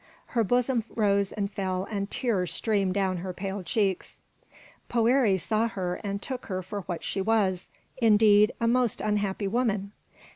[0.29, 4.19] Her bosom rose and fell and tears streamed down her pale cheeks.
[4.89, 9.91] Poëri saw her and took her for what she was, indeed, a most unhappy woman.